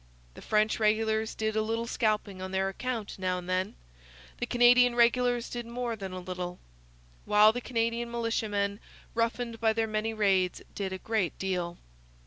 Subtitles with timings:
[0.33, 3.75] The French regulars did a little scalping on their own account now and then;
[4.39, 6.57] the Canadian regulars did more than a little;
[7.25, 8.79] while the Canadian militiamen,
[9.13, 11.77] roughened by their many raids, did a great deal.